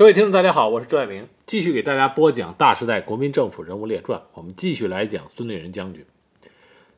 [0.00, 4.18] 各位听众，大家好，我是朱爱明，继续给大家播讲《大时代国民政府人物列传》。
[4.32, 6.06] 我们继续来讲孙立人将军。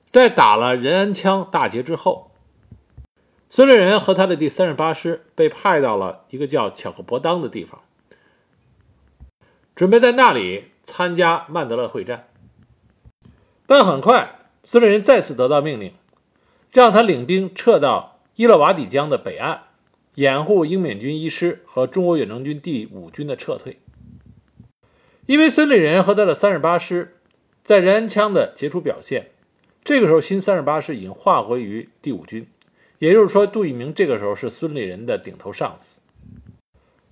[0.05, 2.31] 在打了仁安羌大捷之后，
[3.51, 7.81] 孙立人和他的第三十八师被派到了一个叫巧克伯当的地方，
[9.75, 12.29] 准备在那里参加曼德勒会战。
[13.67, 15.93] 但很快，孙立人再次得到命令，
[16.71, 19.65] 让他领兵撤到伊勒瓦底江的北岸。
[20.17, 23.79] 掩护英缅军一师和中国远征军第五军的撤退，
[25.25, 27.17] 因为孙立人和他的三十八师
[27.63, 29.31] 在仁安羌的杰出表现，
[29.83, 32.47] 这个时候新三十八师已经划归于第五军，
[32.99, 36.01] 也就是说，杜聿明这个时候是孙立人的顶头上司。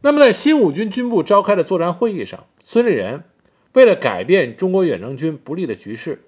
[0.03, 3.25] 那么，在新五军军部召开的作战会议上，孙立人
[3.73, 6.25] 为了改变中国远征军不利的局势，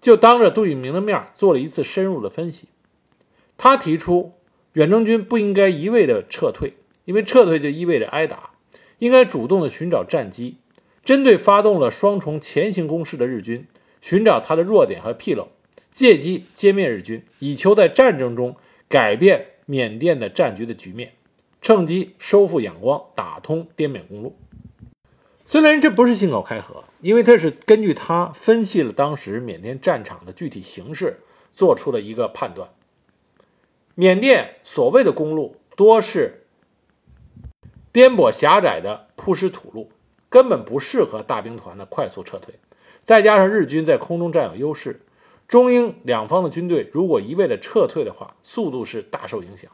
[0.00, 2.66] 就当着杜聿明的面做了一次深入的分析，
[3.56, 4.32] 他提出。
[4.74, 6.74] 远征军不应该一味的撤退，
[7.04, 8.50] 因为撤退就意味着挨打，
[8.98, 10.56] 应该主动的寻找战机，
[11.04, 13.66] 针对发动了双重前行攻势的日军，
[14.00, 15.48] 寻找他的弱点和纰漏，
[15.92, 18.56] 借机歼灭日军，以求在战争中
[18.88, 21.12] 改变缅甸的战局的局面，
[21.62, 24.36] 趁机收复仰光，打通滇缅公路。
[25.44, 31.20] 虽然这不是信口开河，因为他是根据他分析了当时缅甸战场的具体形势，
[31.52, 32.70] 做出了一个判断。
[33.96, 36.46] 缅甸所谓的公路多是
[37.92, 39.90] 颠簸狭窄的铺石土路，
[40.28, 42.54] 根本不适合大兵团的快速撤退。
[43.04, 45.02] 再加上日军在空中占有优势，
[45.46, 49.70] 中英两方的军队如果一味的撤退的话，速度是大受影响。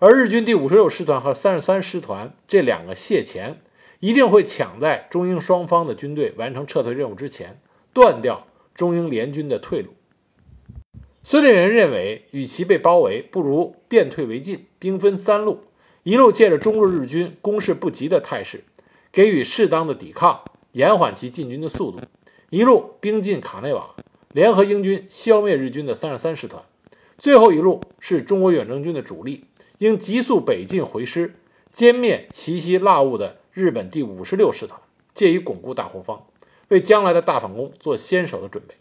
[0.00, 3.60] 而日军第五十六师团和三十三师团这两个卸前，
[4.00, 7.60] 一定会抢在中英双方的军队完成撤退任务之前，
[7.92, 9.94] 断掉中英联军的退路。
[11.26, 15.60] 孙立人认为，与其被包围，不如变退为进，兵分三路：
[16.02, 18.62] 一路借着中日日军攻势不及的态势，
[19.10, 22.00] 给予适当的抵抗，延缓其进军的速度；
[22.50, 23.94] 一路兵进卡内瓦，
[24.34, 26.60] 联合英军消灭日军的三十三师团；
[27.16, 29.44] 最后一路是中国远征军的主力，
[29.78, 31.36] 应急速北进回师，
[31.72, 34.78] 歼灭奇袭腊兀的日本第五十六师团，
[35.14, 36.26] 借以巩固大后方，
[36.68, 38.74] 为将来的大反攻做先手的准备。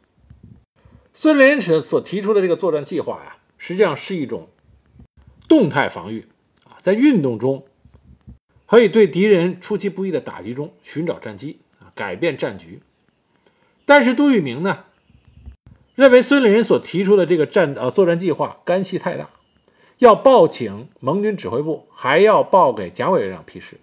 [1.14, 4.50] 孙连池所提出的这个作战计划呀，实际上是一种
[5.48, 6.28] 动态防御
[6.64, 7.66] 啊，在运动中
[8.66, 12.82] 可以对敌人出其不意的打击中寻找战机啊，改变战局。
[13.86, 14.86] 但是杜聿明呢，
[15.94, 19.30] 认为孙连所提出的这个战呃作战计划干系太大，
[20.00, 23.78] 要报请盟军指挥部，还要报给蒋委员长批示。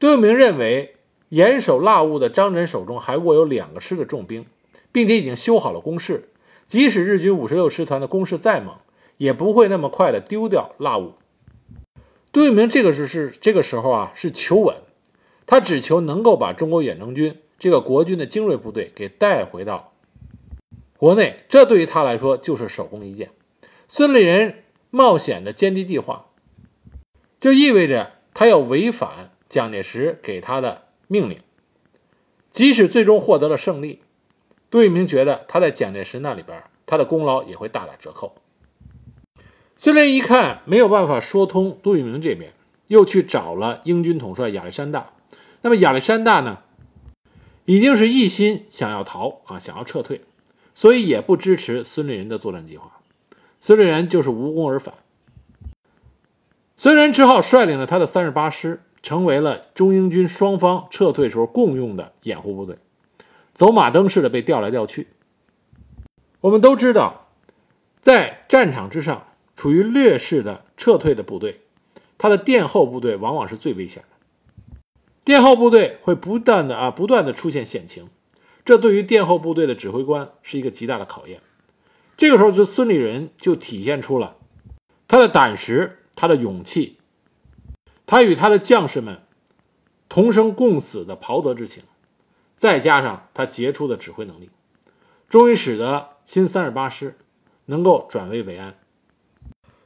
[0.00, 0.96] 杜聿明认为，
[1.28, 4.44] 严守腊兀的张轸手中还握有两个师的重兵。
[4.92, 6.28] 并且已经修好了工事，
[6.66, 8.76] 即使日军五十六师团的攻势再猛，
[9.16, 11.14] 也不会那么快的丢掉腊兀。
[12.30, 14.76] 杜聿明这个是是这个时候啊，是求稳，
[15.46, 19.92] 他只求能够把中国远征军这个国军的精锐部队给带回到
[20.96, 23.30] 国内，这对于他来说就是手工一件。
[23.88, 26.26] 孙立人冒险的歼敌计划，
[27.38, 31.40] 就意味着他要违反蒋介石给他的命令，
[32.50, 34.00] 即使最终获得了胜利。
[34.72, 38.34] 杜聿明觉得他在蒋介石那里边，他的功劳也会大打折扣。
[39.76, 42.54] 孙连一看没有办法说通杜聿明这边，
[42.86, 45.12] 又去找了英军统帅亚历山大。
[45.60, 46.60] 那么亚历山大呢，
[47.66, 50.22] 已经是一心想要逃啊，想要撤退，
[50.74, 52.98] 所以也不支持孙立人的作战计划。
[53.60, 54.94] 孙立人就是无功而返。
[56.78, 62.78] 孙立人只好率领了他的三十八师，成为了中英军双方撤退时候共用的掩护部队。
[63.54, 65.08] 走马灯似的被调来调去。
[66.40, 67.28] 我们都知道，
[68.00, 71.60] 在战场之上，处于劣势的撤退的部队，
[72.18, 74.76] 它的殿后部队往往是最危险的。
[75.24, 78.08] 殿后部队会不断的啊，不断的出现险情，
[78.64, 81.40] 这对于殿后部队的指挥官是一个极大的考验。
[82.16, 84.36] 这个时候，就孙立人就体现出了
[85.06, 86.98] 他的胆识、他的勇气，
[88.04, 89.22] 他与他的将士们
[90.08, 91.84] 同生共死的袍泽之情。
[92.62, 94.48] 再加上他杰出的指挥能力，
[95.28, 97.18] 终于使得新三十八师
[97.64, 98.78] 能够转危为安。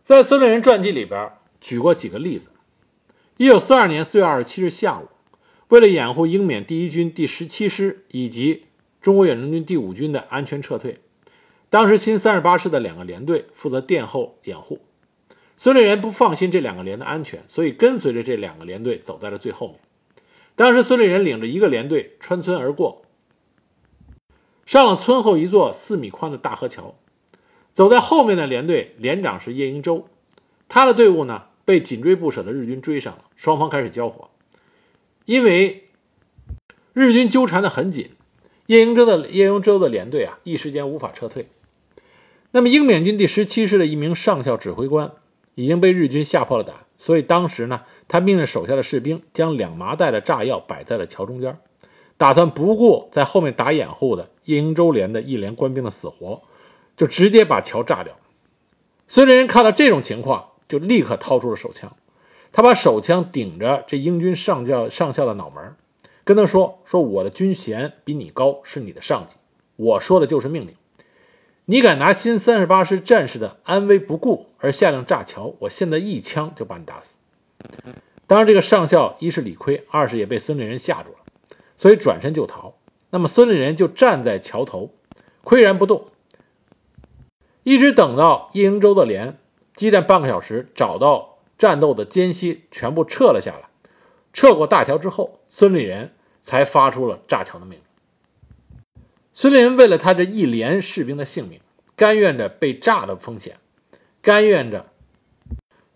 [0.05, 2.51] 在孙立人传记里边举过几个例子：
[3.39, 5.09] 一九四二年四月二十七日下午，
[5.69, 8.65] 为了掩护英缅第一军第十七师以及
[9.01, 11.01] 中国远征军第五军的安全撤退，
[11.71, 14.81] 当时新三十八师的两个连队负责殿后掩护。
[15.57, 19.81] 孙立人不放心这两个连的安全，所以跟随着这两个连队走在了最后面。
[20.57, 23.03] 当时，孙立人领着一个连队穿村而过，
[24.65, 26.97] 上了村后一座四米宽的大河桥。
[27.73, 30.09] 走在后面的连队连长是叶英洲，
[30.67, 34.31] 他的队伍呢被紧追不舍的日军追上了，双方开始交火。
[35.27, 35.89] 因为
[36.95, 38.13] 日军纠缠的很紧，
[38.65, 41.49] 叶英洲的叶英洲的连队啊，一时间无法撤退。
[42.53, 45.13] 那么英缅军第十七师的一名上校指挥官
[45.55, 51.59] 已经被日军吓破了胆，所以当时呢，他命令手下的士兵将两麻袋的炸药摆在了桥中间，
[52.17, 56.43] 打算不顾在后面打掩护的叶英州连的一连官兵的死活，
[56.97, 58.15] 就直接把桥炸掉。
[59.09, 61.97] 孙立人看到这种情况，就立刻掏出了手枪，
[62.53, 65.75] 他把手枪顶着这英军上校上校的脑门，
[66.25, 69.35] 跟他说：“说我的军衔比你高，是你的上级，
[69.77, 70.75] 我说的就是命令。
[71.67, 77.19] 你敢拿新三十八师战士的安危不顾而下令炸桥，我现在一枪就把你打死。”
[78.27, 81.19] 当然，这个上校一是理亏，二是也被孙立人吓住了，
[81.77, 82.75] 所以转身就逃。
[83.11, 84.93] 那么孙立人就站在桥头，
[85.45, 86.09] 岿然不动。
[87.63, 89.39] 一直等到叶英洲的连
[89.75, 93.69] 激战半个小时，找到战斗的间隙，全部撤了下来。
[94.33, 99.03] 撤过大桥之后，孙立人才发出了炸桥的命令。
[99.33, 101.61] 孙立人为了他这一连士兵的性命，
[101.95, 103.59] 甘愿着被炸的风险，
[104.21, 104.87] 甘愿着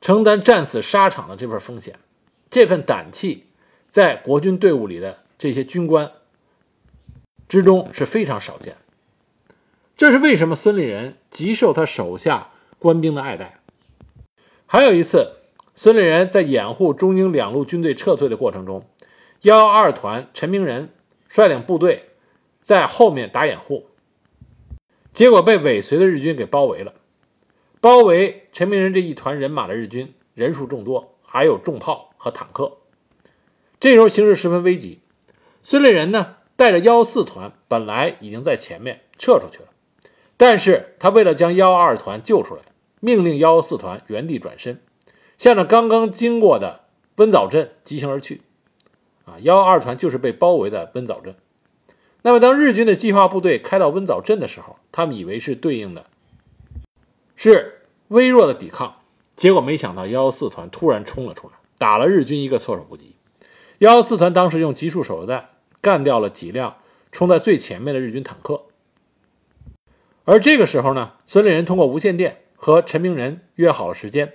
[0.01, 1.99] 承担战死沙场的这份风险，
[2.51, 3.47] 这份胆气，
[3.89, 6.13] 在国军队伍里的这些军官
[7.49, 8.77] 之中是非常少见。
[9.97, 12.49] 这是为什么孙立人极受他手下
[12.79, 13.61] 官兵的爱戴。
[14.67, 15.33] 还有一次，
[15.75, 18.87] 孙立人在掩护中英两路军队撤退的过程中，
[19.43, 20.89] 幺幺二团陈明仁
[21.29, 22.11] 率领部队
[22.63, 23.89] 在后面打掩护，
[25.13, 26.95] 结果被尾随的日军给包围了。
[27.81, 32.77] 包围陈明仁这一团人马的日军人数众多，还有重炮和坦克。
[33.81, 35.01] 这时候形势十分危急，
[35.63, 39.69] 孙立人呢带着幺四团本来已经在前面撤出去了。
[40.37, 42.61] 但是他为了将幺二团救出来，
[43.01, 44.83] 命令幺四团原地转身，
[45.39, 46.85] 向着刚刚经过的
[47.17, 48.43] 温枣镇急行而去。
[49.25, 51.35] 啊，幺二团就是被包围在温枣镇。
[52.23, 56.05] 那么，当日军的计划部队开到温枣镇的时候，他们以为是对应的，
[57.43, 58.97] 是微弱的抵抗，
[59.35, 63.17] 结果没想到幺四团突然冲了出来，打了日军一个措手不及。
[63.79, 65.49] 幺四团当时用集束手榴弹
[65.81, 66.77] 干掉了几辆
[67.11, 68.65] 冲在最前面的日军坦克。
[70.27, 74.35] 而这个时候呢，孙立人通过无线电和陈明仁约好了时间，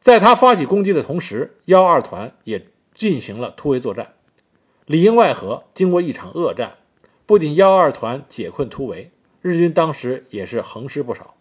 [0.00, 4.14] 在他发起攻击的同时，幺二团也进行了突围作战，
[4.84, 5.62] 里应外合。
[5.74, 6.78] 经过一场恶战，
[7.24, 11.36] 不仅幺二团解困突围，日军当时也是横尸不少。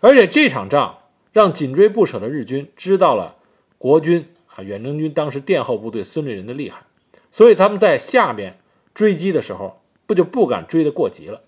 [0.00, 0.98] 而且这场仗
[1.32, 3.36] 让紧追不舍的日军知道了
[3.78, 6.82] 国军啊远征军当时殿后部队孙立人的厉害，
[7.30, 8.58] 所以他们在下面
[8.94, 11.42] 追击的时候，不就不敢追得过急了。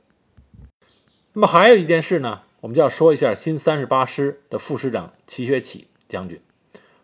[1.33, 6.41] 那么还有一件事呢，我们就要说一下新三十八师的副师长齐学启将军。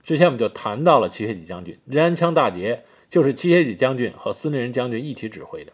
[0.03, 5.73] 之前我们就谈到了齐学启将军，任安羌大捷就是齐学启将军和孙立人将军一起指挥的。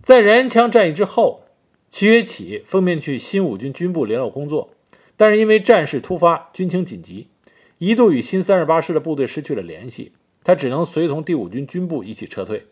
[0.00, 1.44] 在仁安羌战役之后，
[1.92, 4.70] 齐学启奉命去新五军军部联络工作，
[5.18, 7.28] 但是因为战事突发，军情紧急，
[7.76, 10.12] 一度与新三十八师的部队失去了联系，
[10.42, 12.66] 他只能随同第五军军部一起撤退。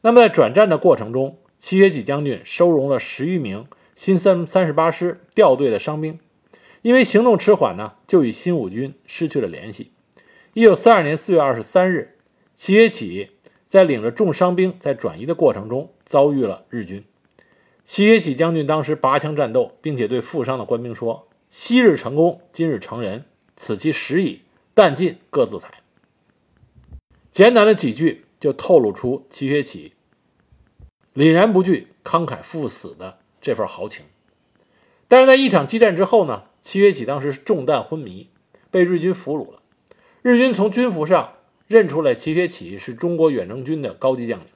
[0.00, 3.66] 那么在转战的过程中，齐学启将军收容了十余名。
[3.94, 6.18] 新三三十八师调队的伤兵，
[6.80, 9.92] 因为行动迟缓呢，就与新五军失去了联系。
[10.54, 12.16] 一九四二年四月二十三日，
[12.56, 13.28] 齐学启
[13.66, 17.04] 在领着重伤兵在转移的过程中遭遇了日军。
[17.84, 23.24] 齐学启将军当时拔枪战斗，并且对负伤的官兵说：“昔日成功，今日成仁，
[23.56, 24.42] 此其时矣。
[24.74, 25.82] 弹尽各自裁。”
[27.30, 29.92] 简短的几句就透露出齐学启
[31.14, 33.18] 凛然不惧、慷慨赴死的。
[33.40, 34.06] 这份豪情，
[35.06, 38.30] 但是在一场激战之后呢，齐学启当时中弹昏迷，
[38.70, 39.60] 被日军俘虏了。
[40.22, 41.34] 日军从军服上
[41.66, 44.46] 认出来齐学启是中国远征军的高级将领，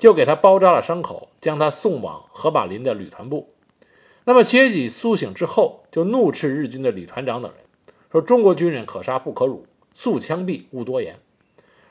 [0.00, 3.52] 就给他包扎了伤口，将他送往河马林的旅团部。
[4.24, 7.60] 那么齐学启苏醒之后，就怒斥日军的旅团长等人，
[8.10, 11.20] 说：“中国军人可杀不可辱，速枪毙，勿多言。”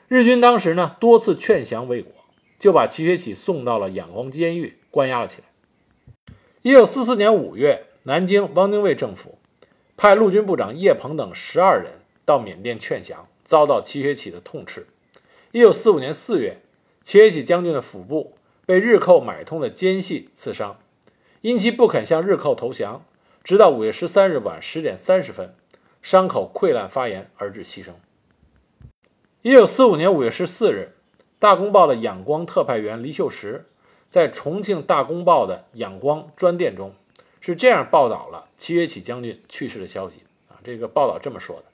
[0.08, 2.12] 日军当时呢多次劝降未果，
[2.58, 6.34] 就把齐学启送到了仰光监狱关押了起来。
[6.62, 9.38] 一九四四年五月，南京汪精卫政府
[9.96, 14.88] 派陆军部长叶鹏等十二人到缅甸劝降，遭到齐学启的痛斥。
[15.52, 16.60] 一九四五年四月，
[17.02, 18.34] 齐学启将军的腹部
[18.66, 20.78] 被日寇买通的奸细刺伤，
[21.40, 23.04] 因其不肯向日寇投降，
[23.42, 25.54] 直到五月十三日晚十点三十分，
[26.02, 27.92] 伤口溃烂发炎而致牺牲。
[29.42, 30.92] 一九四五年五月十四日，
[31.38, 33.66] 《大公报》的仰光特派员黎秀石。
[34.10, 36.92] 在重庆《大公报》的仰光专电中，
[37.40, 40.58] 是这样报道了齐学启将军去世的消息啊。
[40.64, 41.66] 这个报道这么说的：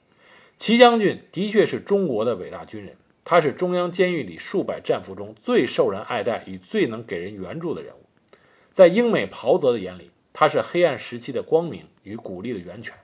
[0.55, 2.95] 齐将军的确是中国的伟大军人，
[3.29, 8.05] 他是中央监狱里数百战俘中最受人爱戴与最能给人援助的人物。
[8.71, 12.95] 在英美袍泽的眼里，他是黑暗时期的光明与鼓励的源泉。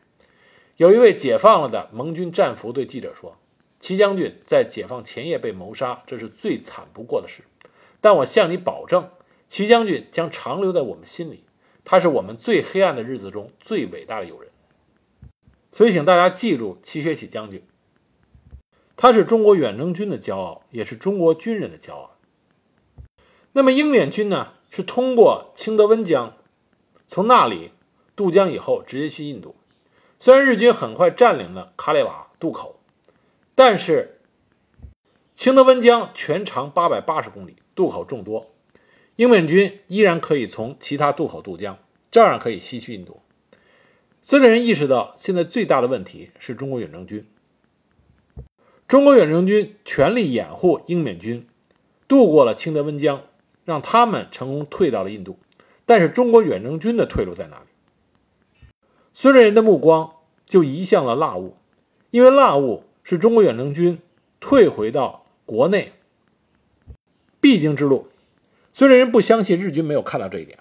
[0.77, 3.37] 有一位解放了的盟军战俘对记者说
[3.81, 7.43] ：“齐将军在解放前夜被谋杀，这是最惨不过的事。
[7.99, 9.09] 但我向你保证，
[9.49, 11.43] 齐将军将长留在我们心里。
[11.83, 14.49] 他是我们最黑暗的日子中最伟大的友人。
[15.73, 17.61] 所以，请大家记住齐学启将军，
[19.03, 22.11] 他是中国远征军的骄傲，也是中国军人的骄傲。
[23.51, 24.53] 那么，英缅军呢？
[24.69, 26.37] 是通过清德温江，
[27.05, 27.71] 从那里
[28.15, 29.57] 渡江以后，直接去印度。
[30.21, 32.79] 虽然日军很快占领了卡列瓦渡口，
[33.55, 34.21] 但是
[35.35, 38.53] 清德温江全长八百八十公里，渡口众多，
[39.17, 41.77] 英缅军依然可以从其他渡口渡江，
[42.09, 43.21] 照样可以西去印度。
[44.21, 47.27] 孙立人意识到，现在最大的问题是中国远征军。
[48.87, 51.47] 中国远征军全力掩护英缅军
[52.07, 53.23] 渡过了清德温江，
[53.65, 55.37] 让他们成功退到了印度。
[55.85, 58.67] 但是中国远征军的退路在哪里？
[59.11, 60.13] 孙立人的目光
[60.45, 61.57] 就移向了腊兀，
[62.11, 63.99] 因为腊兀是中国远征军
[64.39, 65.93] 退回到国内
[67.41, 68.07] 必经之路。
[68.71, 70.59] 孙立人不相信日军没有看到这一点。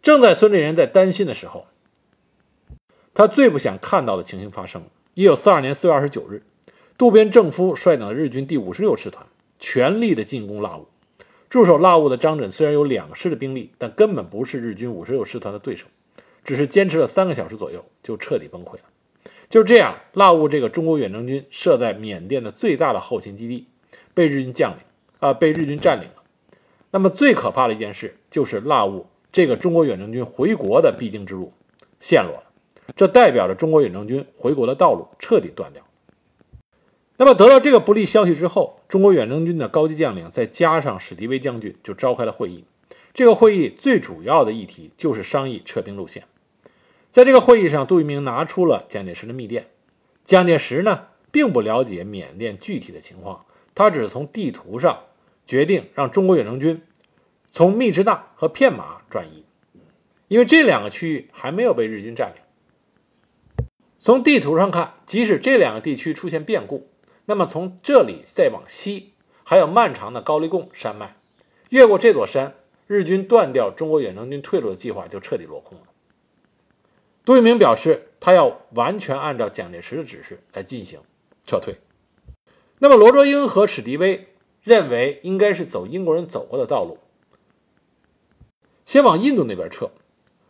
[0.00, 1.66] 正在孙立人在担心的时候，
[3.14, 4.88] 他最不想看到的情形发生了。
[5.14, 6.42] 一九四二年四月二十九日，
[6.98, 9.24] 渡边正夫率领的日军第五十六师团
[9.60, 10.88] 全力的进攻腊兀。
[11.48, 15.86] 驻守腊兀的张轸虽然有两师的兵力，但根本不是日军五十六师团的对手。
[16.42, 18.82] 只是坚持了三个小时左右，就彻底崩溃了。
[19.48, 23.68] 就这样，腊兀这个中国远征军设在缅甸的最大的后勤基地
[24.12, 24.78] 被日军将领
[25.20, 26.24] 啊，被日军占领了。
[26.90, 31.52] 那么最可怕的一件事就是腊兀这个中国远征军回国的必经之路
[32.00, 32.44] 陷落了，
[32.96, 35.84] 这代表着中国远征军回国的道路彻底断掉。
[37.20, 42.64] 那么得到这个不利消息之后，中国远征军的高级将领再加上史迪威将军就召开了会议。
[43.12, 46.22] 这个会议最主要的议题就是商议撤兵路线。
[47.10, 49.66] 在这个会议上，杜聿明拿出了蒋介石的密电。
[50.24, 53.44] 蒋介石呢，并不了解缅甸具体的情况，
[53.74, 55.00] 他只是从地图上
[55.44, 56.82] 决定让中国远征军
[57.50, 59.42] 从密支那和片马转移，
[60.28, 63.56] 因为这两个区域还没有被日军占领。
[63.98, 66.86] 从地图上看，即使这两个地区出现变故，
[67.30, 69.12] 那么从这里再往西，
[69.44, 71.14] 还有漫长的高黎贡山脉，
[71.68, 72.54] 越过这座山，
[72.86, 75.84] 日军断掉中国远征军退路的计划就彻底落空了。
[77.26, 81.00] 杜聿明表示，他要完全按照蒋介石的指示来进行
[81.46, 81.76] 撤退。
[82.78, 84.28] 那么，罗卓英和史迪威
[84.62, 86.96] 认为应该是走英国人走过的道路，
[88.86, 89.90] 先往印度那边撤。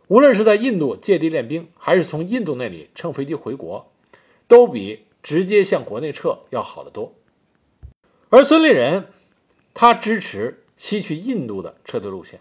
[0.06, 3.90] 无论是在印度借地练兵，还是从印度那里乘飞机回国，
[4.47, 7.14] 都比直接向国内撤要好得多。
[8.30, 9.08] 而孙立人，
[9.75, 12.40] 他支持西去印度的撤退路线，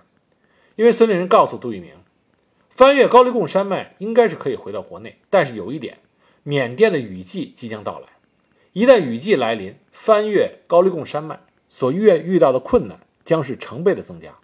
[0.76, 1.92] 因为孙立人告诉杜聿明。
[2.70, 5.98] 翻越高黎贡山脉应该是可以回到国内，但是有一点，
[6.44, 8.08] 缅甸的雨季即将到来。
[8.74, 14.36] 一旦雨季来临，翻越高黎贡山脉所遇遇到的困难将是成倍的增加。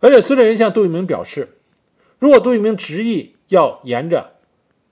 [0.00, 1.60] 而且孙立人向杜聿明表示，
[2.18, 4.38] 如果杜聿明执意要沿着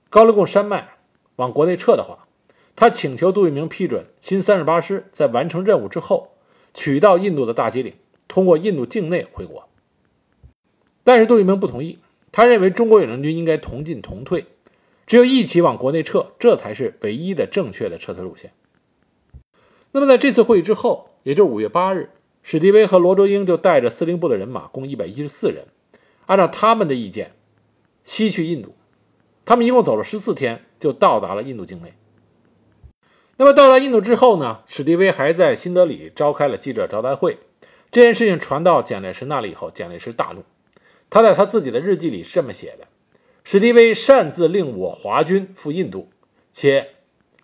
[0.09, 0.97] 高黎贡山脉
[1.35, 2.26] 往国内撤的话，
[2.77, 6.29] 他请求杜聿明批准新三十八师在完成任务之后，
[6.75, 7.95] 取到印度的大吉岭，
[8.27, 9.67] 通过印度境内回国。
[11.03, 11.97] 但是杜聿明不同意。
[12.31, 14.45] 他认为中国远征军应该同进同退，
[15.07, 18.51] 只有一起往国内撤，这才是唯一的正确的撤退路线。
[19.91, 22.11] 那么在这次会议之后，也就是五月八日，
[22.43, 25.65] 史迪威和罗卓英就带着司令部的人马，共一百一十四人，
[26.27, 27.31] 按照他们的意见，
[28.03, 28.75] 西去印度。
[29.45, 31.93] 他们一共走了十四天，就到达了印度境内。
[33.39, 34.63] 那么到达印度之后呢？
[34.67, 37.37] 史迪威还在新德里召开了记者招待会。
[37.91, 40.43] 这件事情传到蒋介石那里以后，蒋介石大怒。
[41.11, 42.87] 他在他自己的日记里是这么写的
[43.45, 46.09] ：“史迪威擅自令我华军赴印度，
[46.51, 46.95] 且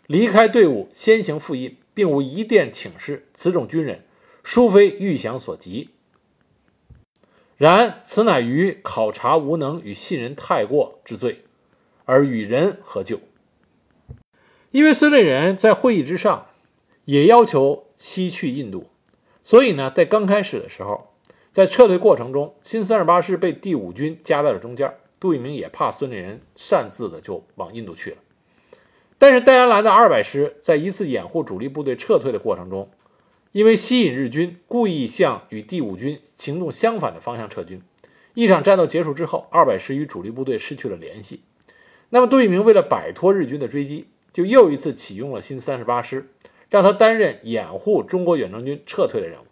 [0.08, 3.28] 离开队伍先行赴印，并无一电请示。
[3.32, 4.04] 此种军人，
[4.44, 5.92] 殊非预想所及。
[7.56, 11.46] 然此乃于考察无能与信任太过之罪，
[12.06, 13.20] 而与人何救？”
[14.74, 16.48] 因为孙立人在会议之上
[17.06, 18.88] 也要求西去印度，
[19.44, 21.12] 所以呢，在刚开始的时候。
[21.52, 24.92] 在撤退过程中，新三十八师被第五军夹在了中间。
[25.20, 28.18] 杜聿明也怕孙立人擅自的就往印度去了。
[29.20, 32.90] 但是戴安澜的二百师在一次掩护主力部队撤退的过程中，
[33.52, 37.80] 因为吸引日军，故意向与第五军行动相反的方向撤军。
[38.34, 41.42] 一场战斗结束之后，二百师与主力部队失去了联系。
[42.10, 46.32] 那么杜聿明为了摆脱日军的追击，就又一次启用了新三十八师，
[46.70, 49.46] 让他担任掩护中国远征军撤退的任务。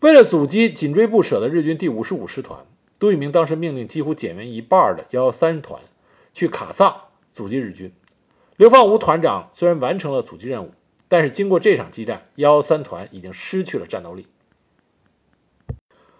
[0.00, 2.64] 为了阻击紧追不舍的日军第五十五师团，
[2.98, 5.82] 杜聿明当时命令几乎减员一半的幺幺三团
[6.32, 7.92] 去卡萨阻击日军。
[8.56, 10.72] 刘放吾团长虽然完成了阻击任务，
[11.08, 14.26] 但是经过这场激战，幺幺三团已经失去了战斗力。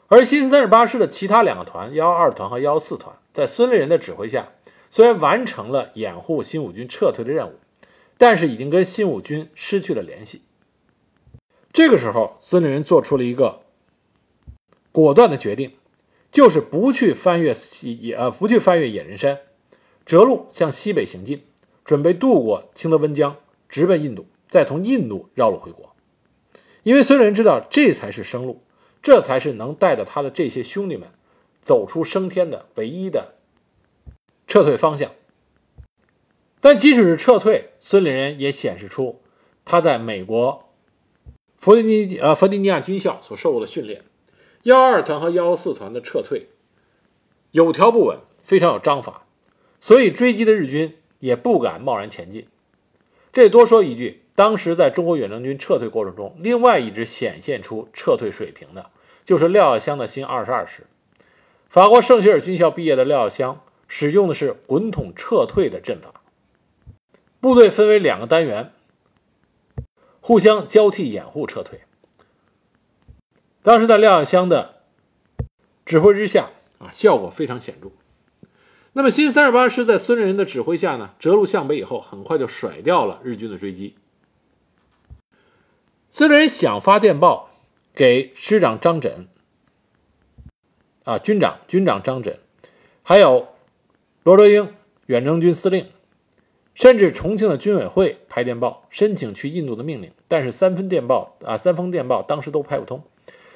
[0.08, 4.50] 而新三十八师的其他两个团，幺幺二团和幺幺四团，在孙立人的指挥下，
[4.90, 7.54] 虽然完成了掩护新五军撤退的任务，
[8.16, 10.42] 但是已经跟新五军失去了联系。
[11.72, 13.60] 这个时候，孙立人做出了一个。
[14.92, 15.72] 果断的决定，
[16.32, 19.40] 就是不去翻越野呃不去翻越野人山，
[20.06, 21.44] 折路向西北行进，
[21.84, 23.36] 准备渡过清德温江，
[23.68, 25.94] 直奔印度，再从印度绕路回国。
[26.82, 28.62] 因为孙立人知道这才是生路，
[29.02, 31.10] 这才是能带着他的这些兄弟们
[31.60, 33.34] 走出升天的唯一的
[34.46, 35.12] 撤退方向。
[36.60, 39.20] 但即使是撤退，孙立人也显示出
[39.64, 40.68] 他在美国
[41.56, 44.02] 弗吉尼呃弗吉尼亚军校所受过的训练。
[44.62, 46.48] 幺二团和幺幺四团的撤退
[47.52, 49.26] 有条不紊，非常有章法，
[49.80, 52.48] 所以追击的日军也不敢贸然前进。
[53.32, 58.90] 这多说一句，当时在中国远征军撤退过程中，另外一支显现出撤退水平的，
[59.24, 60.84] 就是廖耀湘的新二十二师。
[61.68, 66.22] 法国圣希尔军校毕业的廖耀湘，使用的是滚筒撤退的阵法，
[67.40, 68.72] 部队分为两个单元，
[70.20, 71.80] 互相交替掩护撤退。
[73.62, 74.82] 当时在廖耀湘的
[75.84, 77.90] 指挥之下啊，效果非常显著。
[78.92, 83.96] 那么新三十八师在孙立人的指挥下呢，折路向北以后，很快就甩掉了日军的追击。
[86.10, 87.50] 孙立人想发电报
[87.94, 89.26] 给师长张轸
[91.04, 92.38] 啊，军长军长张轸，
[93.02, 93.48] 还有
[94.26, 94.74] 罗卓英
[95.06, 95.86] 远征军司令，
[96.74, 103.04] 甚至重庆的军委会拍电报申请去印度的命令，但是三分电报啊，三封电报当时都拍不通。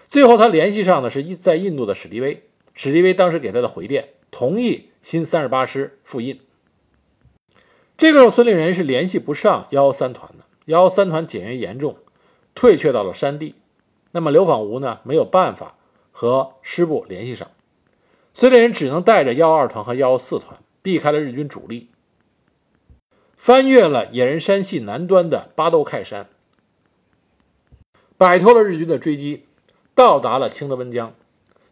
[0.06, 2.44] 最后，他联系上的是印在印度的史迪威。
[2.72, 6.38] 史迪威当时给他的回电，同意新三十八师赴印。
[7.98, 11.96] 这个时候，孙立人是联系不上幺幺三团的，幺幺三团减员严重，
[12.54, 13.56] 退却到了山地。
[14.12, 15.74] 那么刘仿吾呢，没有办法
[16.12, 17.50] 和师部联系上，
[18.32, 21.88] 孙立人只能带着幺二团和幺四团，避开了日军主力，
[23.36, 26.28] 翻越了野人山系南端的巴豆开山，
[28.16, 29.46] 摆脱了日军的追击。
[29.92, 31.14] 到达了清德温江，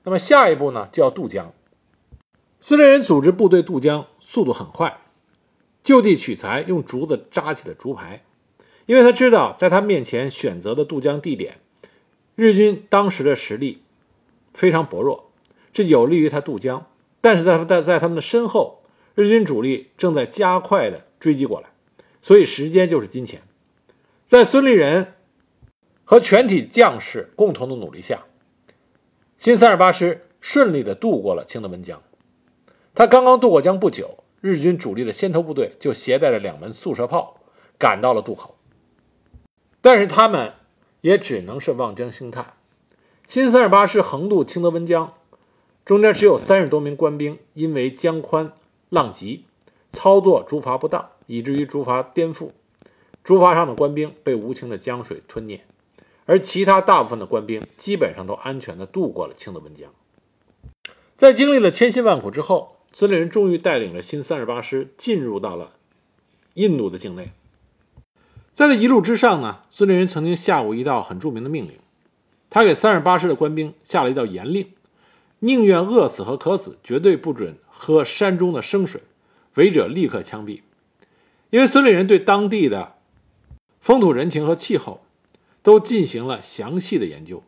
[0.03, 1.55] 那么下一步呢就要渡江。
[2.61, 5.01] 孙立人组织部队渡江，速度很快，
[5.83, 8.23] 就地取材，用竹子扎起了竹排，
[8.85, 11.59] 因为他知道在他面前选择的渡江地点，
[12.35, 13.83] 日军当时的实力
[14.53, 15.28] 非常薄弱，
[15.79, 16.87] 这有利于他渡江。
[17.21, 18.83] 但是在在在他们的身后，
[19.15, 21.69] 日军主力正在加快的追击过来，
[22.21, 23.43] 所以时间就是金钱。
[24.27, 25.15] 在孙立人。
[26.11, 28.25] 和全体将士共同的努力下，
[29.37, 32.03] 新三十八师顺利地渡过了清德温江。
[32.95, 37.43] 他刚刚渡过江不久，日军主力的先头部队就携带着两门速射炮
[37.79, 38.57] 赶到了渡口。
[39.83, 40.55] 但是他们
[41.03, 42.55] 也只能是望江兴叹。
[43.27, 45.13] 新三十八师横渡清德温江，
[45.89, 48.53] 中间只有三十多名官兵，因为江宽
[48.91, 49.47] 浪急，
[49.89, 52.51] 操作竹筏不当，以至于竹筏颠覆，
[53.25, 55.65] 竹筏上的官兵被无情的江水吞灭。
[56.27, 59.91] 而其他大部分的官兵基本上都安全地渡过了清德温江。
[61.17, 65.73] 在经历了千辛万苦之后，孙立人终于带领着新三十八师进入到了
[66.53, 67.33] 印度的境内。
[68.53, 71.79] 在这一路之上呢，孙立人曾经下过一道很著名的命令，
[72.51, 74.71] 他给三十八师的官兵下了一道严令：
[75.41, 79.03] 宁愿饿死和渴死，绝对不准喝山中的生水，
[79.55, 80.63] 违者立刻枪毙。
[81.51, 82.97] 因为孙立人对当地的
[83.81, 85.03] 风土人情和气候。
[85.61, 87.43] 都进行了详细的研究。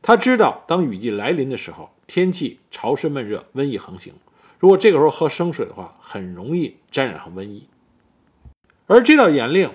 [0.00, 4.14] 他知道，当雨季来临的时候，天气潮湿闷热，瘟疫横行。
[4.60, 7.66] 如果这个时候喝生水的话，很容易沾染上瘟疫。
[8.86, 9.72] 而这道严令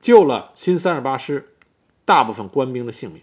[0.00, 1.54] 救了新三十八师
[2.04, 3.22] 大部分官兵的性命。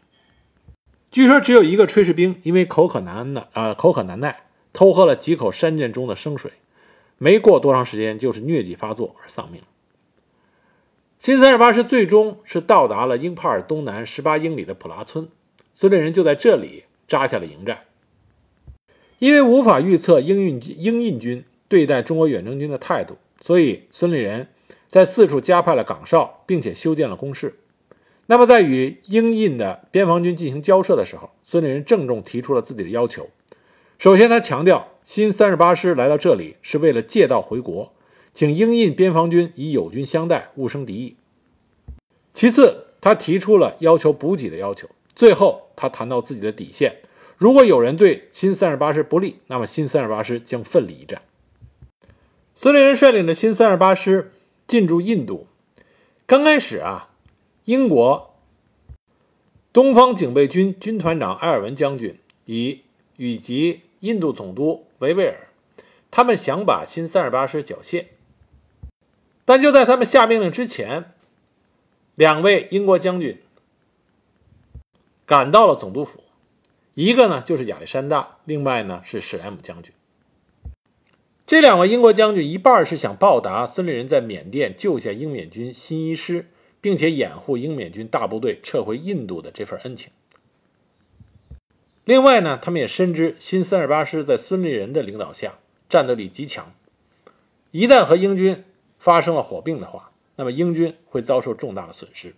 [1.12, 4.44] 据说，只有一个炊事兵因为口渴难的，呃，口渴难耐，
[4.74, 6.52] 偷喝了几口山涧中的生水，
[7.18, 9.62] 没过多长时间就是疟疾发作而丧命。
[11.18, 15.28] 新三十八师最终是到达了英帕尔东南十八英里的普拉村，
[15.74, 17.86] 孙立人就在这里扎下了营寨。
[19.18, 24.48] 因为无法预测英印英印军对待中国远征军的态度，所以孙立人
[24.88, 27.56] 在四处加派了岗哨，并且修建了工事。
[28.32, 33.28] 那么，在与英印的边防军进行交涉的时候，孙立人郑重提出了自己的要求。
[33.98, 37.92] 首先，他强调新三十八师来到这里是为了借道回国。
[38.32, 41.16] 请英印边防军以友军相待，勿生敌意。
[42.32, 44.88] 其次，他提出了要求补给的要求。
[45.16, 46.98] 最后，他谈到自己的底线：
[47.36, 51.24] 如果有人对新三十八师不利，那么新三十八师将奋力一战。
[52.54, 54.32] 孙立人率领着新三十八师
[54.68, 55.48] 进驻印度。
[56.28, 57.09] 刚开始啊，
[57.70, 58.34] 英国
[59.72, 62.82] 东方警备军军团长埃尔文将军以
[63.16, 65.50] 以及印度总督维维尔，
[66.10, 68.06] 他们想把新三十八师缴械。
[69.46, 71.12] 但就在他们下命令之前，
[72.16, 73.40] 两位英国将军
[75.28, 76.24] 赶到了总督府，
[76.96, 79.94] 一个呢就是亚历山大，另外呢是史莱姆将军。
[81.46, 86.48] 这两位英国将军一半是想报答孙立人在缅甸救下英缅军新一师，
[86.82, 90.12] 并且掩护英缅军大部队撤回印度的这份恩情。
[92.06, 96.74] 另外呢，他们也深知新三十八师在孙立人的领导下战斗力极强，
[97.72, 98.64] 一旦和英军
[98.98, 102.34] 发生了火并的话，那么英军会遭受重大的损失。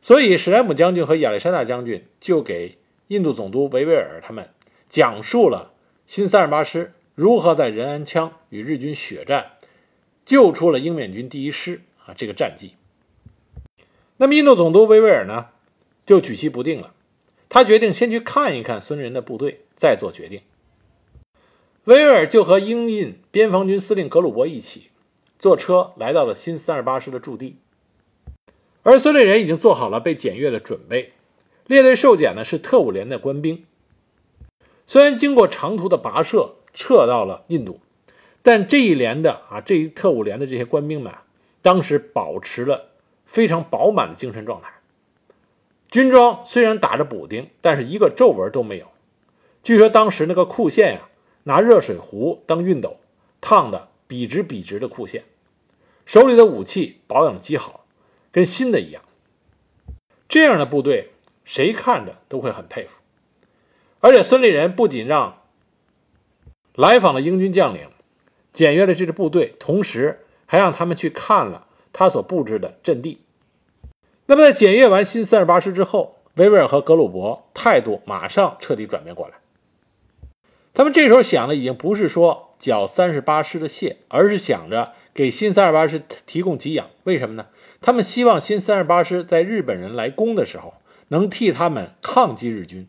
[0.00, 4.48] 所以，史莱姆将军和亚历山大将军就给印度总督维维尔他们
[4.88, 5.72] 讲述了
[6.06, 6.92] 新三十八师。
[7.14, 9.54] 如何在仁安羌与日军血战，
[10.24, 12.14] 救出了英缅军第一师啊？
[12.16, 12.74] 这个战绩。
[14.18, 15.46] 那么印度总督维维尔呢，
[16.06, 16.92] 就举棋不定了。
[17.48, 20.42] 他决定先去看一看孙立人的部队，再做决定。
[21.84, 24.90] 维维尔就和英印边防军司令格鲁伯一起
[25.38, 27.56] 坐车来到了新三十八师的驻地，
[28.82, 31.14] 而孙立人已经做好了被检阅的准备。
[31.66, 33.64] 列队受检呢是特务连的官兵，
[34.86, 36.56] 虽然经过长途的跋涉。
[36.74, 37.80] 撤到了印度，
[38.40, 41.12] 但这一连的啊，这一特务连的这些官兵们，
[41.60, 42.87] 当时保持了
[43.28, 44.72] 非常饱满的精神状态。
[45.90, 48.88] 军装虽然打着补丁，但是一个皱纹都没有。
[49.62, 51.08] 据说当时那个裤线呀，
[51.44, 52.98] 拿热水壶当熨斗，
[53.40, 55.24] 烫的笔直笔直的裤线。
[56.06, 57.84] 手里的武器保养极好，
[58.32, 59.02] 跟新的一样。
[60.26, 61.12] 这样的部队，
[61.44, 62.98] 谁看着都会很佩服。
[64.00, 65.42] 而且孙立人不仅让
[66.74, 67.90] 来访的英军将领
[68.52, 73.18] 检阅了这支部队，同时还让他们去看了他所布置的阵地。
[74.26, 79.34] 那么，在检阅完新三十八师之后，维维尔和格鲁伯态度马上彻底转变过来。
[80.74, 86.88] 他们这时候想的已经不是说缴三十八师的械，而是想着给新三十八师提供给养。
[87.04, 87.46] 为什么呢？
[87.80, 90.74] 他们希望新三十八师在日本人来攻的时候，
[91.08, 92.86] 能替他们抗击日军。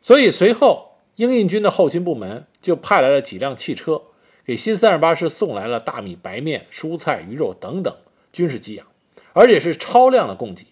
[0.00, 0.86] 所以随后。
[1.16, 4.02] 英印军的后勤部门就派来了几辆汽车，
[4.46, 7.94] 给新三十八师送来了大米、白面、蔬菜、鱼肉等等
[8.32, 8.86] 军事给养，
[9.32, 10.66] 而且是超量的供给。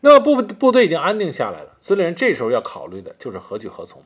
[0.00, 4.02] 那么部部队已经安定下来了，孙立人这时候要考虑的就是何去何从。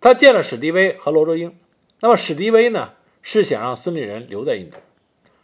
[0.00, 1.56] 他见了史迪威和罗卓英，
[2.00, 4.78] 那么史迪威呢是想让孙立人留在印度，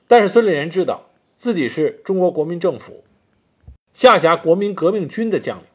[0.09, 3.05] 但是孙立人知道自己是中国国民政府
[3.93, 5.67] 下辖国民革命军的将领，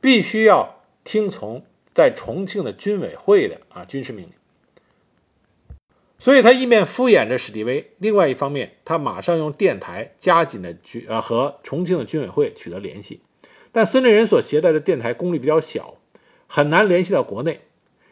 [0.00, 1.64] 必须要听从。
[1.94, 4.32] 在重庆的军委会的啊军事命令，
[6.22, 13.22] 所以他一面敷衍着史迪威，另外一方面，他马上用电台加紧的军呃和重庆的军委会取得联系。
[13.72, 15.96] 但孙立人所携带的电台功率比较小，
[16.46, 17.62] 很难联系到国内。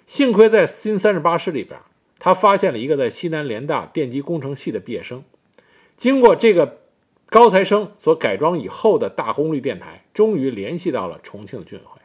[0.08, 1.78] 幸亏在新三十八师里边，
[2.18, 5.22] 他发现了一个在西南联大电机工程系的毕业生，
[5.96, 6.80] 经过这个
[7.26, 12.00] 高材生所改装以后的大功率电台，终于联系到了重庆的军委会。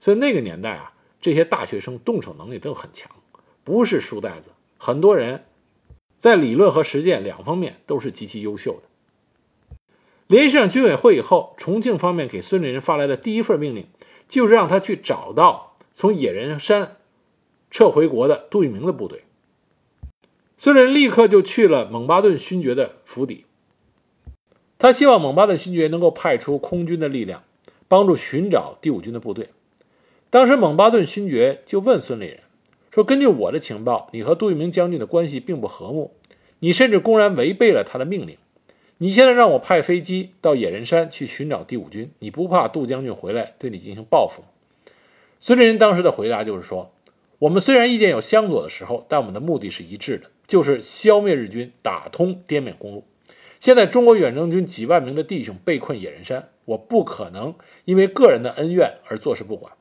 [0.00, 0.94] 所以那个年代啊。
[1.20, 3.10] 这些大学生动手能力都很强，
[3.64, 4.50] 不是书呆子。
[4.78, 5.44] 很多人
[6.16, 8.82] 在理论和实践两方面都是极其优秀的。
[10.26, 13.86] 联系上军委会以后，重庆方面给孙立人发来的第一份命令，
[14.28, 16.96] 就是让他去找到从野人山
[17.70, 19.24] 撤回国的杜聿明的部队。
[20.56, 23.46] 孙立人立刻就去了蒙巴顿勋爵的府邸，
[24.78, 27.42] 他希望蒙巴顿勋爵能够派出空军的力量，
[27.86, 29.50] 帮助寻找第五军的部队。
[30.30, 32.40] 当时蒙巴顿勋爵就问孙立人
[32.98, 36.10] 说：“根据我的情报，你和杜聿明将军的关系并不和睦，
[36.58, 38.36] 你甚至公然违背了他的命令。
[38.96, 44.42] 你现在让我派飞机到野人山去寻找第五军，你不怕杜将军回来对你进行报复？”
[45.38, 46.90] 孙立人当时的回答就是说
[47.38, 53.04] ：“我们虽然意见有相左的时候，但我们的目的是一致的，就是消灭日军，打通滇缅公路。
[53.60, 59.74] 现在中国远征军几万名的弟兄被困野人山，我不可能因为个人的恩怨而坐视不管。”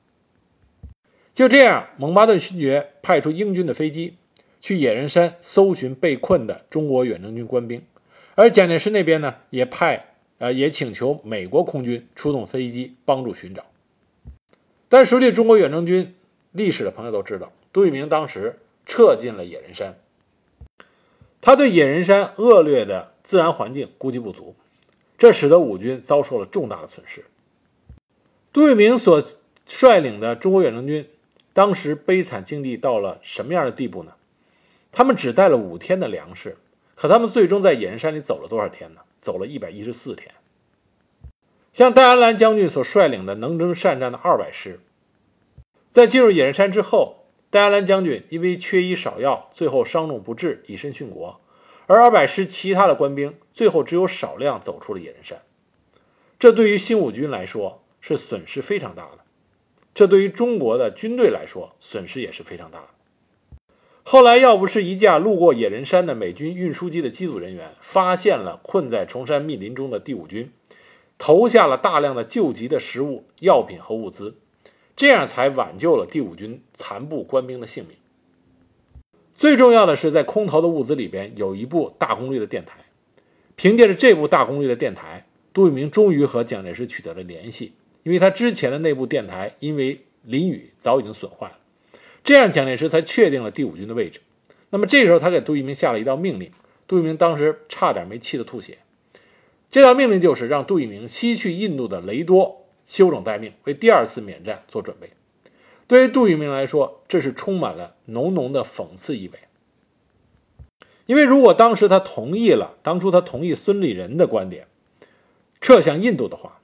[1.38, 4.16] 就这样，蒙巴顿勋爵派出英军的飞机
[4.60, 7.84] 去野人山搜寻被困的中国远征军官兵，
[8.34, 13.68] 而蒋介石那边呢，也派呃也请求美国空军出动飞机帮助寻找。
[14.90, 16.16] 但熟悉中国远征军
[16.54, 19.96] 历史的朋友都知道，杜聿明当时撤进了野人山，
[21.40, 24.56] 他对野人山恶劣的自然环境估计不足，
[25.20, 27.26] 这使得武军遭受了重大的损失。
[28.52, 29.22] 杜聿明所
[29.68, 31.08] 率领的中国远征军，
[31.58, 34.14] 当时悲惨境地到了什么样的地步呢？
[34.92, 36.56] 他们只带了五天的粮食，
[36.94, 39.02] 可他们最终在野人山里走了多少天呢？
[39.18, 40.36] 走了一百一十四天。
[41.74, 44.80] 像戴安澜将军所率领的能征善战的二百师，
[45.90, 51.42] 在进入野人山之后，戴安澜将军因为缺医少药，最后伤重不治，以身殉国。
[51.88, 55.42] 而二百师其他的官兵最后只有少量走出了野人山，
[56.38, 59.20] 这对于新五军来说是损失非常大的，
[59.98, 62.88] 这对于中国的军队来说损失也是非常大的。
[64.04, 70.52] 后来要不是一架路过野人山的美军运输机的机组人员发现了困在崇山密林中的第五军，
[71.18, 74.36] 投下了大量的救急的食物、药品和物资，
[74.96, 77.98] 这样才挽救了第五军残部官兵的性命。
[79.34, 82.82] 最重要的是，在空投的物资里边有一部大功率的电台。
[83.56, 87.74] 凭借着这部大功率的电台，杜聿明终于和蒋介石取得了联系。
[88.08, 91.58] 因为他之前的那部电台因为淋雨早已经损坏了，
[92.24, 94.22] 这样蒋介石才确定了第五军的位置。
[94.70, 96.50] 那么这时候，他给杜聿明下了一道命令。
[96.88, 98.78] 杜聿明当时差点没气得吐血。
[99.70, 105.10] 这道命令就是让杜聿明西去印度的雷多休整待命，为第二次缅战做准备。
[105.86, 109.40] 对于杜聿明来说，这是充满了浓浓的讽刺意味。
[111.08, 114.68] 因为如果当时他同意了当初他同意孙立人的观点，
[115.60, 116.62] 撤向印度的话，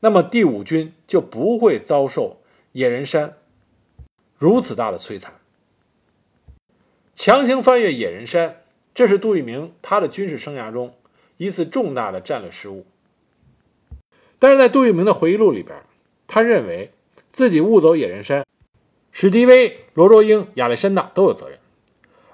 [0.00, 2.38] 那么第五军就不会遭受
[2.72, 3.36] 野人山
[4.38, 5.34] 如此大的摧残。
[7.14, 8.62] 强行翻越野人山，
[8.94, 10.94] 这是杜聿明他的军事生涯中
[11.38, 12.84] 一次重大的战略失误。
[14.38, 15.74] 但是在杜聿明的回忆录里边，
[16.26, 16.92] 他认为
[17.32, 18.44] 自己误走野人山。
[19.10, 21.58] 史迪威、罗卓英、亚历山大都有责任，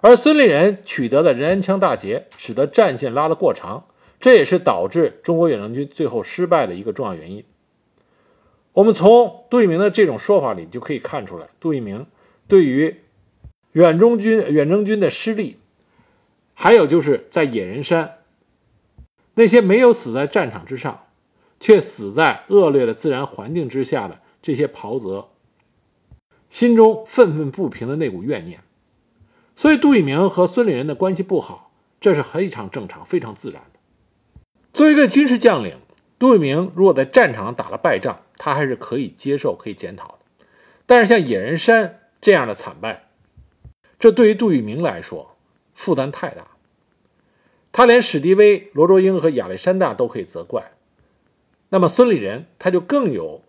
[0.01, 3.87] 而孙立人取得的仁安羌大捷，使得战线拉得过长，
[4.19, 7.45] 这也是导致中国远征军最后失败的一个重要原因。
[8.73, 12.07] 我们从杜聿明的这种说法里就可以看出来，杜聿明
[12.49, 13.03] 对于
[13.73, 15.59] 远中军、远征军的失利，
[16.55, 18.19] 还有就是在野人山
[19.35, 21.05] 那些没有死在战场之上，
[21.61, 25.29] 却死在恶劣的自然环境之下的这些袍泽。
[26.49, 28.61] 心中愤愤不平的那股怨念，
[29.57, 33.79] 所以杜聿明和孙立人的关系不好，这是非常正常、非常自然的。
[34.73, 35.77] 作为一个军事将领，
[36.19, 40.47] 杜聿明如果在战场上打了败仗，他还是可以接受、可以检讨的。
[40.85, 43.05] 但是像野人山这样的惨败，
[44.01, 45.37] 这对于杜聿明来说
[45.75, 46.49] 负担太大。
[47.71, 50.73] 他连史迪威、罗卓英和亚历山大都可以责怪，
[51.69, 53.43] 那么孙立人他就更有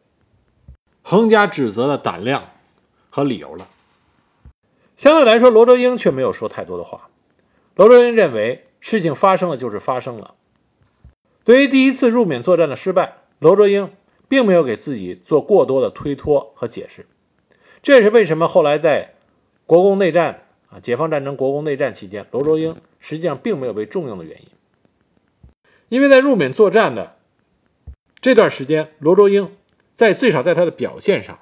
[1.01, 2.49] 横加指责的胆量。
[3.15, 3.69] 和理由了。
[4.97, 7.09] 相对来说，罗卓英却没有说太多的话。
[7.75, 10.33] 罗卓英认为，事情发生了就是发生了。
[11.43, 13.91] 对于第一次入缅作战的失败，罗卓英
[14.33, 17.05] 并没有给自己做过多的推脱和解释。
[17.83, 19.13] 这也是为什么后来在
[19.67, 24.47] 国共内战啊，解放战争国共内战期间，罗卓英实际上并没有被重用的原因。
[25.89, 27.17] 因为在入缅作战的
[28.21, 29.55] 这段时间，罗卓英
[29.93, 31.37] 在最少在他的表现上。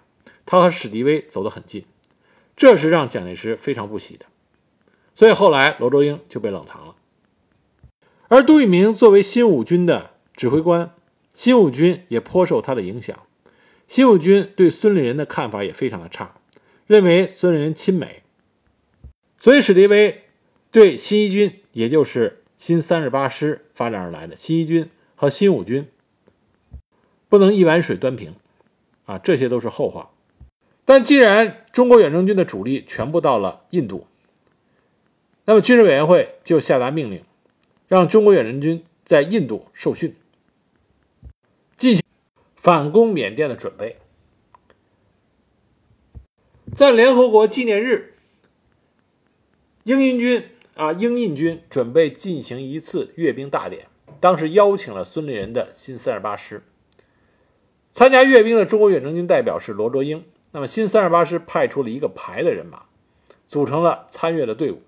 [0.46, 1.86] 他和史迪威走得很近，
[2.58, 4.26] 这是让蒋介石非常不喜的，
[5.16, 6.96] 所以后来罗卓英就被冷藏了。
[8.28, 10.94] 而杜聿明作为新五军的指挥官，
[11.34, 13.18] 新五军也颇受他的影响。
[13.88, 16.36] 新五军对孙立人的看法也非常的差，
[16.88, 18.24] 认为孙立人亲美，
[19.38, 20.24] 所以史迪威
[20.72, 25.90] 对新一军，也就是新三十八师发展而来的新一军和新五军，
[27.28, 28.36] 不能一碗水端平，
[29.06, 30.12] 啊，这些都是后话。
[30.86, 34.08] 但既然中国远征军的主力全部到了印度，
[35.44, 37.24] 那么军事委员会就下达命令，
[37.88, 40.16] 让中国远征军在印度受训，
[42.62, 43.98] 反攻缅甸的准备。
[46.72, 48.14] 在联合国纪念日，
[49.84, 53.88] 英印军啊，英印军准备进行一次阅兵大典，
[54.20, 56.62] 当时邀请了孙立人的新三十八师。
[57.92, 60.24] 参加阅兵的中国远征军代表是罗卓英。
[60.52, 62.84] 那么，新三十八师派出了一个排的人马，
[63.48, 64.84] 组成了参阅的队伍。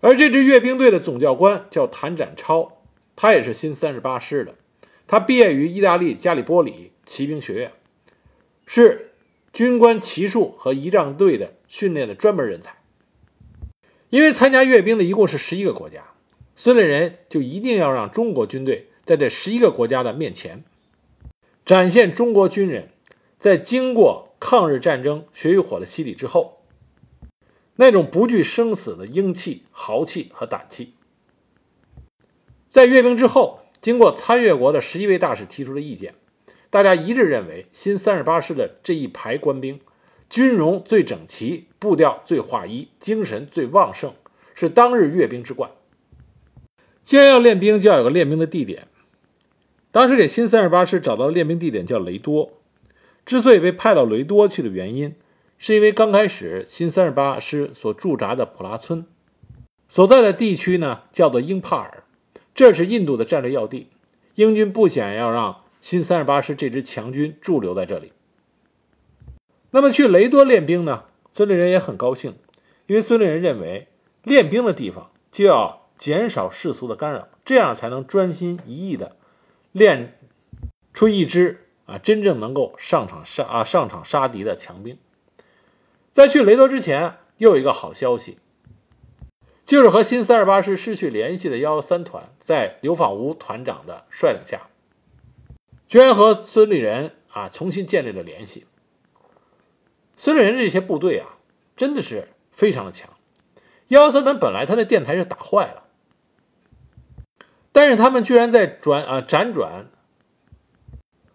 [0.00, 2.82] 而这支阅兵队的总教官叫谭展超，
[3.14, 4.56] 他也是新三十八师的。
[5.10, 7.72] 他毕业于意大利加里波里骑兵学院，
[8.64, 9.10] 是
[9.52, 12.76] 军官骑术和仪仗队的训练的专门人才。
[14.10, 16.04] 因为参加阅兵的一共是十一个国家，
[16.54, 20.62] 孙立人就一定要让中国军队在这十一个国家的面前，
[21.64, 22.90] 展现中国军人。
[23.40, 26.62] 在经过抗日战争血与火的洗礼之后，
[27.74, 30.92] 那种不惧生死的英气、豪气和胆气。
[32.68, 36.14] 在阅兵之后，经过参阅国的十一位大使提出的意见，
[36.68, 39.80] 大家一致认为，新三十八师的这一排官兵，
[40.28, 44.12] 军容最整齐，步调最划一，精神最旺盛，
[44.54, 45.70] 是当日阅兵之冠。
[47.02, 48.86] 既然要练兵，就要有个练兵的地点。
[49.90, 52.52] 当时给新三十八师找到的练兵地点叫雷多。
[53.26, 55.14] 之所以被派到雷多去的原因，
[55.58, 59.04] 是因为刚开始新三十八师所驻扎的普拉村
[59.88, 62.04] 所在的地区呢，叫做英帕尔，
[62.60, 63.88] 这是印度的战略要地。
[64.34, 68.12] 英军不想要让新三十八师这支强军驻留在这里。
[69.70, 71.04] 那么去雷多练兵呢？
[71.32, 72.34] 孙立人也很高兴，
[72.86, 73.88] 因为孙立人认为
[74.24, 79.16] 练兵的地方就要减少世俗的干扰，这样才能专心一意的
[79.72, 80.18] 练
[80.92, 81.64] 出一支。
[81.86, 84.98] 啊，真正能够上场杀啊上场杀敌的强兵，
[86.12, 88.36] 在去雷多之前，又有一个好消息，
[89.70, 94.62] 就是和新三十八师失去联系的幺幺三团，在刘放吾团长的率领下，
[95.86, 98.66] 居然和孙立人啊重新建立了联系。
[100.16, 101.38] 孙立人这些部队啊，
[101.76, 103.10] 真的是非常的强。
[103.86, 105.84] 幺幺三团本来他的电台是打坏了，
[107.70, 109.86] 但是他们居然在转啊辗转。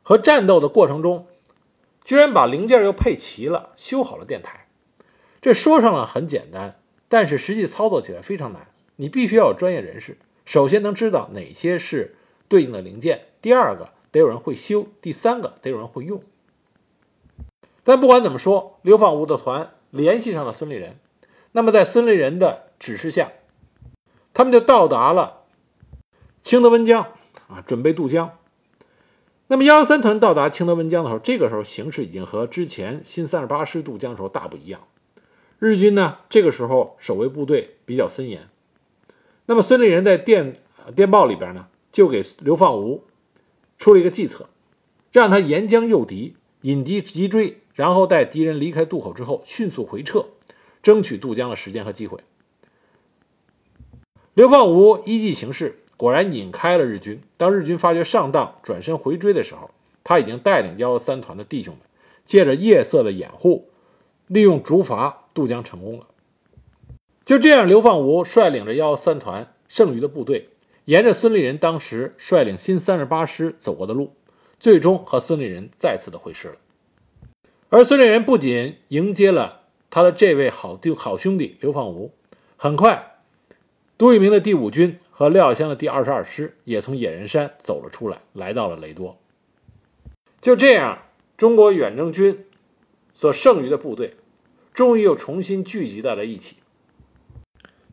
[0.03, 1.25] 和战斗的过程中，
[2.03, 4.67] 居然把零件又配齐了，修好了电台。
[5.41, 6.81] 这说上了很简单，
[7.15, 8.67] 但是实际操作起来非常难。
[8.97, 12.13] 你必须要有专业人士，首先能知道哪些是
[12.49, 16.21] 对应的零件，第二个得有人会修，第三个得有人会用。
[17.86, 20.99] 但不管怎么说，刘放吾的团联系上了孙立人。
[21.54, 23.32] 那么在孙立人的指示下，
[24.34, 25.43] 他们就到达了
[26.41, 27.13] 清德温江
[27.47, 28.38] 啊，准备渡江。
[29.47, 34.82] 那么幺幺三团到达清德温江的时候，这个时候形势已经和之前新三十八师渡江时候大不一样。
[35.59, 38.49] 日军呢，这个时候守卫部队比较森严。
[39.45, 40.53] 那么孙立人在电
[40.95, 43.03] 电报里边呢，就给刘放吾
[43.77, 44.49] 出了一个计策，
[45.11, 50.25] 让他沿江诱敌，引敌急追，然后待敌人离开渡口之后，迅速回撤，
[50.83, 52.19] 争取渡江的时间和机会。
[54.33, 55.79] 刘放吾依计行事。
[55.97, 57.21] 果然引开了日军。
[57.37, 59.71] 当日军发觉上当，转身回追的时候，
[60.03, 61.83] 他已经带领幺幺三团的弟兄们，
[62.25, 63.69] 借着夜色的掩护，
[64.27, 66.07] 利用竹筏渡江成功了。
[67.23, 70.49] 就这样，刘放吾率领着幺幺三团剩余的部队，
[70.85, 74.15] 沿着孙立人当时率领新三十八师走过的路，
[74.59, 76.55] 最终和孙立人再次的会师了。
[77.69, 82.13] 而孙立人不仅迎接了他的这位好弟好兄弟刘放吾，
[82.57, 83.17] 很快，
[83.97, 84.97] 杜聿明的第五军。
[85.17, 89.17] 和廖耀湘的第二十二师也从野人山走了出来，来到了雷多。
[90.41, 91.03] 就这样，
[91.37, 92.45] 中国远征军
[93.13, 94.17] 所剩余的部队，
[94.75, 96.57] 终于又重新聚集在了一起。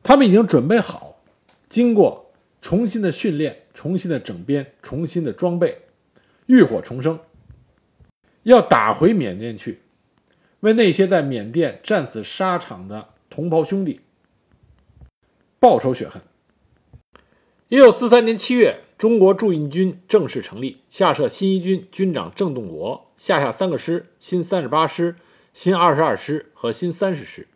[0.03, 1.23] 他们已经准备好，
[1.68, 5.83] 经过重新的训练、重新的整编、重新的装备，
[6.47, 7.21] 浴火重生，
[8.42, 9.83] 要打回缅甸去，
[10.61, 14.01] 为那些在缅甸战死沙场的同胞兄弟
[15.61, 16.21] 报仇雪恨。
[17.68, 25.14] 一九四三年七月，中国驻印军正式成立，下设新一军军长郑洞国，下辖三个师：新三十八师、
[25.53, 27.49] 新二十二师和新三十师。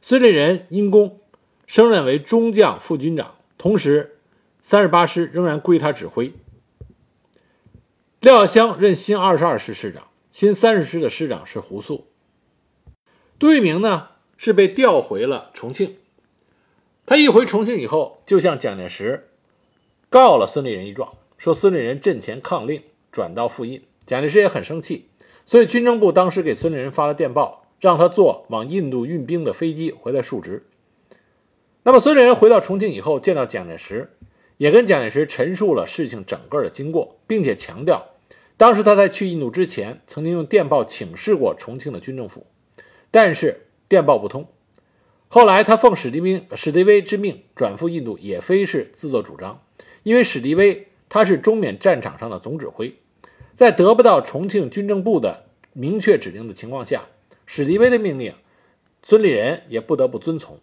[0.00, 1.20] 孙立人因功
[1.66, 4.18] 升任为中将副军长，同时
[4.60, 6.32] 三十八师仍然归他指挥。
[8.20, 12.08] 廖耀湘任新二十二师师长，新三十师的师长是胡素。
[13.38, 15.96] 杜聿明呢是被调回了重庆，
[17.04, 19.28] 他一回重庆以后，就向蒋介石。
[20.08, 23.82] 告了孙立人一状，说孙立人阵前抗令，转到复印。
[24.04, 25.08] 蒋介石也很生气，
[25.44, 30.64] 所以军政部当时给孙立人发了电报，让他坐往印度运兵的飞机回来述职。
[31.82, 34.10] 那么孙立人回到重庆以后，见到蒋介石，
[34.56, 38.06] 也跟蒋介石陈述了事情整个的经过，并且强调，
[38.56, 42.46] 当时他在去印度之前，曾经用电报请示过重庆的军政府，
[43.10, 44.46] 但是电报不通。
[45.26, 49.60] 后来他奉史迪兵史迪威之命转赴印度，也非是自作主张。
[50.04, 52.94] 因为史迪威他是中缅战场上的总指挥，
[53.54, 57.04] 在得不到重庆军政部的明确指令的情况下，
[57.46, 58.34] 史迪威的命令，
[59.02, 60.58] 孙立人也不得不遵从。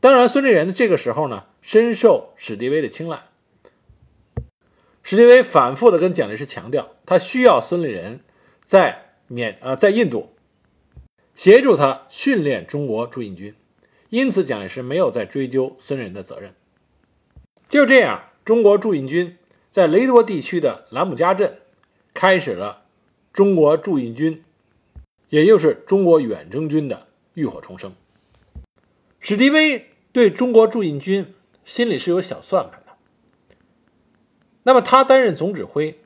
[0.00, 3.22] 当然，孙立人的这个时候呢，深受史迪威的青睐。
[5.02, 8.20] 史迪威反复的跟蒋介石强调，他需要孙立人
[8.62, 10.34] 在缅啊，在印度
[11.34, 13.54] 协助他训练中国驻印军，
[14.10, 16.54] 因此蒋介石没有再追究孙立人的责任。
[17.68, 18.24] 就这样。
[18.44, 19.38] 中国驻印军
[19.70, 21.60] 在雷多地区的兰姆加镇
[22.14, 22.84] 开始了
[23.32, 24.42] 中国驻印军，
[25.28, 27.92] 也就是中国远征军的浴火重生。
[29.18, 31.34] 史迪威对中国驻印军
[31.64, 32.92] 心里是有小算盘的。
[34.62, 35.98] 那么他担任总指挥，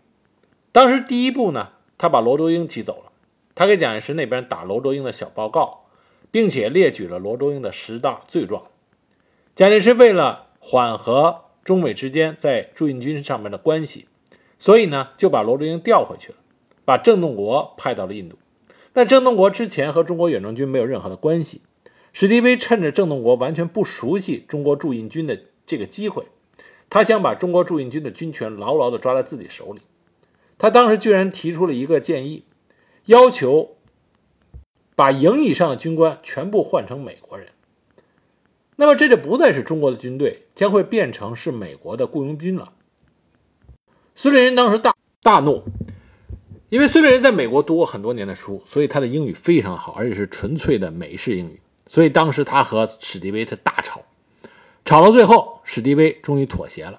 [0.72, 3.12] 当时第一步呢，他把罗卓英挤走了。
[3.54, 5.84] 他给蒋介石那边打罗卓英的小报告，
[6.30, 8.68] 并且列举了罗卓英的十大罪状。
[9.54, 14.07] 蒋介石为了缓和中美之间在驻印军上面的关系，
[14.58, 16.38] 所以呢就把罗卓英调回去了，
[16.84, 18.36] 把郑洞国派到了印度。
[18.92, 21.62] 但郑洞国之前和中国远征军没有任何的关系，
[22.12, 26.24] 史迪威趁着郑洞国完全不熟悉中国驻印军的这个机会，
[26.90, 29.80] 他想把中国驻印军的军权牢牢地抓在自己手里。
[30.58, 32.44] 他当时居然提出了一个建议。
[33.06, 33.78] 要求
[34.94, 37.48] 把营以上的军官全部换成美国人，
[38.76, 42.74] 那么这就不再是中国的军队，将会变成是美国的雇佣军了。
[44.20, 45.62] 孙立人当时大大怒，
[46.70, 51.60] 因为孙立人在美国读过很多年的书，所以他的英语非常好，而且是纯粹的美式英语。
[51.86, 54.00] 所以当时他和史迪威他大吵，
[54.84, 56.98] 吵到最后，史迪威终于妥协了。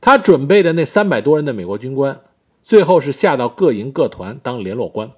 [0.00, 2.22] 他准备的那三百多人的美国军官。
[2.62, 5.10] 最后是下到各营各团当联络官，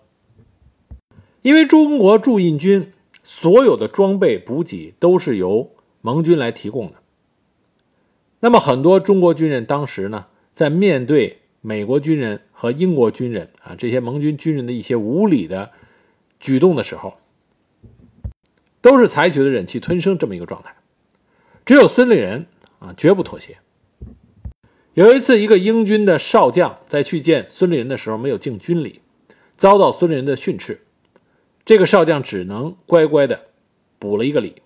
[1.42, 2.92] 因为中国驻印军
[3.22, 6.99] 所有的装备补给都是由盟军来提供的。
[8.41, 15.70] 那么很多中国军人当时呢，在面对美国军人和英国军人啊这些盟军军人的一些无理的
[16.38, 17.18] 举动的时候，
[18.80, 20.74] 都是采取的忍气吞声这么一个状态。
[21.66, 22.47] 只有孙立人
[22.78, 23.59] 啊，绝不妥协。
[24.95, 29.03] 有一次，一个英军的少将在去见孙立人的时候没有敬军礼，
[29.57, 30.80] 遭到孙立人的训斥。
[31.64, 33.49] 这个少将只能乖乖的
[33.99, 34.62] 补了一个礼。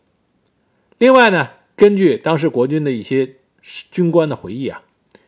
[0.97, 3.35] 另外呢，根据当时国军的一些
[3.91, 4.83] 军官的回忆啊，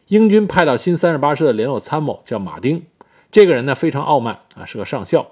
[0.09, 2.85] 英军派到新三十八师的联络参谋叫马丁，
[3.33, 5.27] 这个人呢非常傲慢啊，是个上校，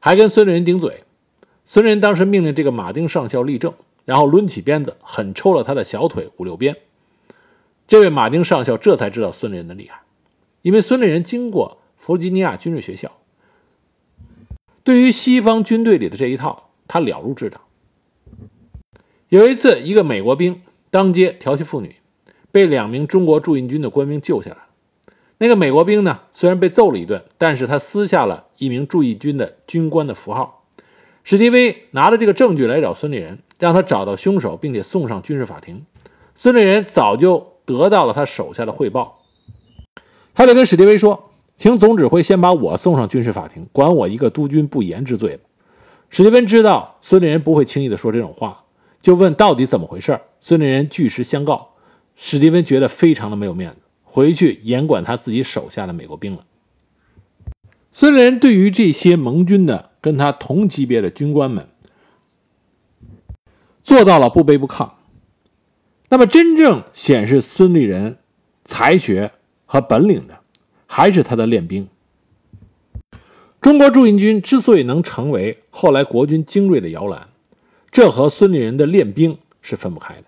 [0.00, 1.04] 还跟孙立人顶嘴。
[1.66, 6.76] 孙立人当时命令这个马丁上校立正，然后抡起鞭子狠抽了他的小腿五六鞭。
[7.86, 10.00] 这位马丁上校这才知道孙立人的厉害，
[10.62, 13.12] 因为孙立人经过弗吉尼亚军事学校，
[14.82, 17.60] 对于西方军队里的这一套，他了如指掌。
[19.28, 21.96] 有一次，一个美国兵当街调戏妇女，
[22.54, 24.58] 被两名中国驻印军的官兵救下来。
[25.38, 30.62] 那个美国兵呢，虽然被揍了一顿，但是他撕下了一名驻印军的军官的符号。
[31.24, 35.84] 史蒂威拿着这个证据来找孙立人，让他找到凶手，并且送上军事法庭。
[36.36, 37.52] 孙立人早就。
[37.66, 39.22] 得到了他手下的汇报，
[40.34, 45.40] 他就跟史迪威说：“请总指挥先把我送上军事法庭，管我一个督军不严之罪。”
[46.10, 48.64] 史迪威知道孙立人不会轻易的说这种话，
[49.00, 50.20] 就问到底怎么回事。
[50.40, 51.70] 孙立人据实相告，
[52.16, 56.44] 史迪威觉得非常的没有面子，回去严管他自己手下的美国兵了。
[57.92, 61.68] 孙立人对于这些盟军的跟他同级别的军官们，
[63.82, 64.90] 做到了不卑不亢。
[66.08, 68.18] 那么，真正显示孙立人
[68.64, 69.32] 才学
[69.66, 70.40] 和本领的，
[70.86, 71.88] 还是他的练兵。
[73.60, 77.28] 中国驻印军之所以能成为后来国军精锐的摇篮，
[77.90, 80.24] 这和孙立人的练兵是分不开的。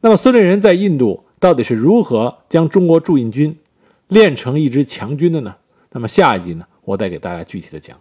[0.00, 3.56] 那么，孙立人在印度到底是如何将中国驻印军
[4.08, 5.54] 练成一支强军的呢？
[5.90, 7.98] 那么，下一集呢，我再给大家具体的讲。